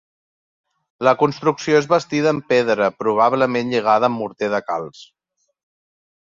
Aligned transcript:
La 1.07 1.11
construcció 1.19 1.81
és 1.81 1.87
bastida 1.91 2.31
en 2.37 2.39
pedra, 2.53 2.87
probablement 3.03 3.71
lligada 3.75 4.11
amb 4.11 4.23
morter 4.23 4.51
de 4.55 4.63
calç. 4.71 5.05